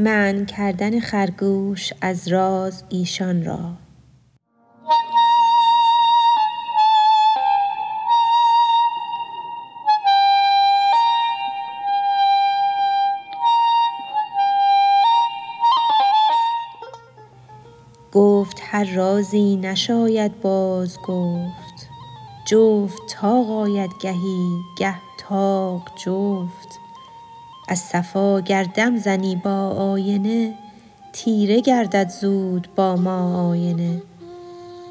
منع 0.00 0.44
کردن 0.44 1.00
خرگوش 1.00 1.92
از 2.00 2.28
راز 2.28 2.84
ایشان 2.88 3.44
را. 3.44 3.72
گفت 18.12 18.60
هر 18.62 18.94
رازی 18.94 19.56
نشاید 19.56 20.40
باز 20.40 20.98
گفت 20.98 21.88
جفت 22.44 22.98
طاق 23.08 23.50
آید 23.50 23.90
گهی 24.02 24.58
گه 24.78 24.94
طاق 25.18 25.82
جفت. 26.04 26.79
از 27.70 27.78
صفا 27.78 28.40
گر 28.40 28.62
دم 28.64 28.96
زنی 28.96 29.36
با 29.36 29.68
آینه 29.68 30.54
تیره 31.12 31.60
گردد 31.60 32.08
زود 32.08 32.68
با 32.76 32.96
ما 32.96 33.48
آینه. 33.48 34.02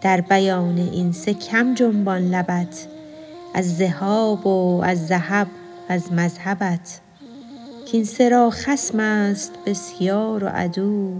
در 0.00 0.20
بیان 0.20 0.78
این 0.78 1.12
سه 1.12 1.34
کم 1.34 1.74
جنبان 1.74 2.22
لبت 2.22 2.86
از 3.54 3.76
ذهاب 3.76 4.46
و 4.46 4.82
از 4.84 5.06
ذهب 5.06 5.46
وز 5.90 6.12
مذهبت. 6.12 7.00
کاین 7.92 8.04
سه 8.04 8.28
را 8.28 8.50
خصم 8.50 9.00
است 9.00 9.52
بسیار 9.66 10.44
و 10.44 10.48
عدو 10.48 11.14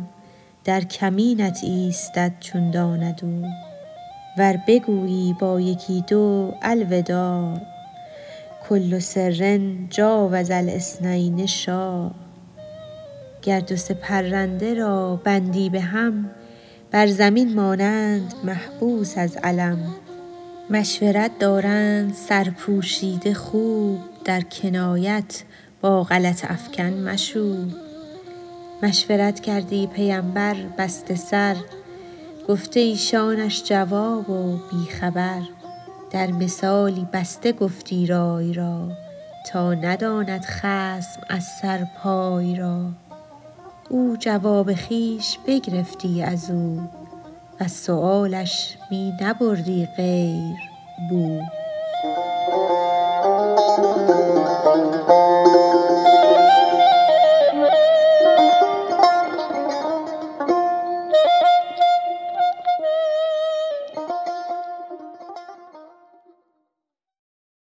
در 0.64 0.80
کمینت 0.80 1.58
ایستد 1.62 2.32
چون 2.40 2.70
داند 2.70 3.22
ور 4.38 4.60
بگویی 4.68 5.36
با 5.40 5.60
یکی 5.60 6.04
دو 6.08 6.54
الوداع. 6.62 7.73
کل 8.68 8.98
سر 8.98 9.60
جاوز 9.90 10.50
الاثنین 10.50 11.46
شاع 11.46 12.10
گر 13.42 13.60
دو 13.60 13.76
سه 13.76 13.94
پرنده 13.94 14.74
را 14.74 15.20
بندی 15.24 15.70
به 15.70 15.80
هم 15.80 16.30
بر 16.90 17.06
زمین 17.06 17.54
مانند 17.54 18.34
محبوس 18.44 19.18
از 19.18 19.38
الم 19.42 19.78
مشورت 20.70 21.30
دارند 21.38 22.14
سرپوشیده 22.14 23.34
خوب 23.34 23.98
در 24.24 24.40
کنایت 24.40 25.42
با 25.80 26.02
غلط 26.02 26.50
افکن 26.50 26.92
مشوب. 26.92 27.72
مشورت 28.82 29.40
کردی 29.40 29.86
پیمبر 29.86 30.54
بسته 30.78 31.14
سر 31.14 31.56
گفته 32.48 32.80
ایشانش 32.80 33.64
جواب 33.64 34.30
و 34.30 34.56
بی 34.56 34.90
خبر. 35.00 35.40
در 36.14 36.30
مثالی 36.30 37.06
بسته 37.12 37.52
گفتی 37.52 38.06
رای 38.06 38.52
را 38.52 38.88
تا 39.52 39.74
نداند 39.74 40.44
خصم 40.44 41.20
از 41.28 41.44
سر 41.44 41.86
پای 42.02 42.56
را. 42.56 42.80
او 43.88 44.16
جواب 44.18 44.74
خویش 44.74 45.38
بگرفتی 45.46 46.22
ازو 46.22 46.80
وز 47.60 47.72
سؤالش 47.72 48.76
می 48.90 49.12
نبردی 49.20 49.88
غیر 49.96 50.56
بو 51.10 51.40